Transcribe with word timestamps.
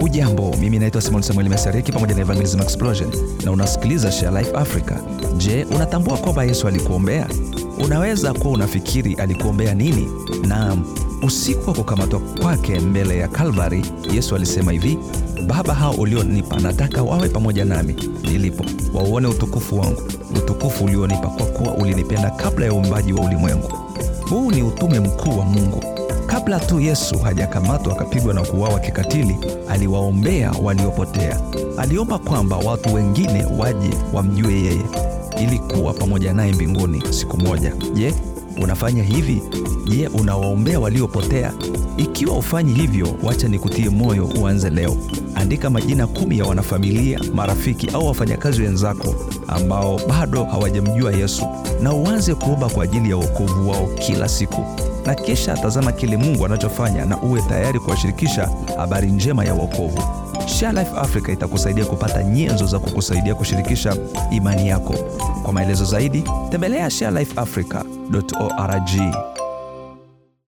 Ujambo, 0.00 0.56
mimi 0.60 0.78
naitwa 0.78 1.02
Simon 1.02 1.22
Samuel 1.22 1.48
Mesareki 1.48 1.92
pamoja 1.92 2.14
na 2.14 2.20
Evangelism 2.20 2.60
Explosion 2.60 3.10
na 3.44 3.52
unasikiliza 3.52 4.12
Share 4.12 4.38
Life 4.38 4.56
Africa. 4.56 4.92
Je, 5.36 5.64
unatambua 5.74 6.16
kwamba 6.16 6.44
Yesu 6.44 6.68
alikuombea? 6.68 7.26
Unaweza 7.84 8.32
kuwa 8.32 8.54
unafikiri 8.54 9.14
alikuombea 9.14 9.74
nini? 9.74 10.08
Naam, 10.48 10.84
usiku 11.22 11.70
wa 11.70 11.76
kukamatwa 11.76 12.20
kwake 12.20 12.80
mbele 12.80 13.18
ya 13.18 13.28
Kalvari, 13.28 13.84
Yesu 14.14 14.36
alisema 14.36 14.72
hivi: 14.72 14.98
Baba, 15.46 15.74
hao 15.74 15.92
ulionipa 15.94 16.60
nataka 16.60 17.02
wawe 17.02 17.28
pamoja 17.28 17.64
nami 17.64 17.94
nilipo, 18.22 18.64
wauone 18.94 19.26
utukufu 19.28 19.78
wangu, 19.78 20.02
utukufu 20.36 20.84
ulionipa, 20.84 21.28
kwa 21.28 21.46
kuwa 21.46 21.74
ulinipenda 21.74 22.30
kabla 22.30 22.66
ya 22.66 22.72
uumbaji 22.72 23.12
wa 23.12 23.24
ulimwengu. 23.24 23.68
Huu 24.30 24.50
ni 24.50 24.62
utume 24.62 25.00
mkuu 25.00 25.38
wa 25.38 25.44
Mungu. 25.44 25.84
Kabla 26.50 26.66
tu 26.66 26.80
Yesu 26.80 27.18
hajakamatwa 27.18 27.92
akapigwa 27.92 28.34
na 28.34 28.42
kuuawa 28.42 28.80
kikatili, 28.80 29.36
aliwaombea 29.68 30.50
waliopotea. 30.62 31.40
Aliomba 31.78 32.18
kwamba 32.18 32.56
watu 32.56 32.94
wengine 32.94 33.44
waje 33.58 33.90
wamjue 34.12 34.52
yeye 34.52 34.82
ili 35.42 35.58
kuwa 35.58 35.92
pamoja 35.94 36.32
naye 36.32 36.52
mbinguni 36.52 37.02
siku 37.10 37.36
moja. 37.36 37.72
Je, 37.94 38.14
unafanya 38.62 39.02
hivi? 39.02 39.42
Je, 39.88 40.08
unawaombea 40.08 40.80
waliopotea? 40.80 41.52
Ikiwa 41.96 42.36
ufanyi 42.38 42.72
hivyo, 42.74 43.08
wacha 43.22 43.48
nikutie 43.48 43.88
moyo, 43.88 44.26
uanze 44.40 44.70
leo. 44.70 44.96
Andika 45.34 45.70
majina 45.70 46.06
kumi 46.06 46.38
ya 46.38 46.44
wanafamilia, 46.44 47.20
marafiki 47.34 47.88
au 47.94 48.06
wafanyakazi 48.06 48.62
wenzako 48.62 49.14
ambao 49.48 50.00
bado 50.08 50.44
hawajamjua 50.44 51.12
Yesu 51.12 51.46
na 51.82 51.92
uanze 51.92 52.34
kuomba 52.34 52.68
kwa 52.68 52.84
ajili 52.84 53.10
ya 53.10 53.16
wokovu 53.16 53.70
wao 53.70 53.86
kila 53.86 54.28
siku 54.28 54.64
na 55.06 55.14
kisha 55.14 55.54
tazama 55.56 55.92
kile 55.92 56.16
Mungu 56.16 56.46
anachofanya 56.46 57.04
na 57.06 57.22
uwe 57.22 57.42
tayari 57.42 57.80
kuwashirikisha 57.80 58.48
habari 58.76 59.10
njema 59.10 59.44
ya 59.44 59.54
wokovu. 59.54 60.02
Share 60.58 60.72
Life 60.72 60.90
Africa 60.96 61.28
itakusaidia 61.32 61.84
kupata 61.84 62.22
nyenzo 62.22 62.66
za 62.66 62.78
kukusaidia 62.78 63.34
kushirikisha 63.34 63.96
imani 64.30 64.68
yako. 64.68 64.94
Kwa 65.42 65.52
maelezo 65.52 65.84
zaidi, 65.84 66.24
tembelea 66.50 66.90
sharelifeafrica.org. 66.90 68.90